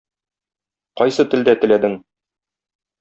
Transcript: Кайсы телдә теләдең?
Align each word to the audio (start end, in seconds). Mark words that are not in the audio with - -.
Кайсы 1.01 1.27
телдә 1.35 1.55
теләдең? 1.65 1.99